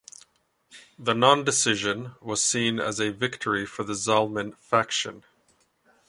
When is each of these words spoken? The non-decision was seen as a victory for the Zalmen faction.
The 0.97 1.13
non-decision 1.13 2.15
was 2.21 2.43
seen 2.43 2.79
as 2.79 2.99
a 2.99 3.11
victory 3.11 3.67
for 3.67 3.83
the 3.83 3.93
Zalmen 3.93 4.57
faction. 4.57 5.23